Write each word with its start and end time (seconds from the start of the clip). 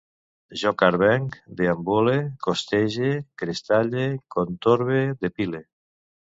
Jo 0.59 0.69
carvenc, 0.81 1.35
deambule, 1.59 2.15
costege, 2.47 3.11
crestalle, 3.43 4.07
contorbe, 4.37 4.99
depile 5.29 5.63